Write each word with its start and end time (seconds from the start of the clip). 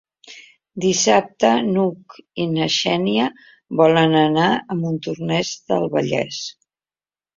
Dissabte 0.85 1.51
n'Hug 1.67 2.15
i 2.45 2.47
na 2.55 2.67
Xènia 2.77 3.27
volen 3.83 4.17
anar 4.23 4.49
a 4.57 4.79
Montornès 4.83 5.53
del 5.73 5.87
Vallès. 5.97 6.41